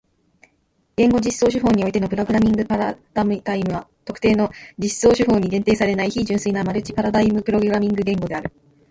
[0.95, 3.27] 言語実装手法においてのプログラミングパラダイ
[3.63, 8.51] ムは特定の実装手法に限定されない非純粋なマルチパラダイムプログラミング言語である。